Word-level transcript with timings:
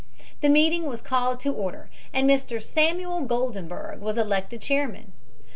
The 0.41 0.49
meeting 0.49 0.87
was 0.87 0.99
called 0.99 1.39
to 1.41 1.53
order 1.53 1.87
and 2.11 2.27
Mr. 2.27 2.59
Samuel 2.59 3.21
Goldenberg 3.27 3.99
was 3.99 4.17
elected 4.17 4.59
chairman. 4.59 5.13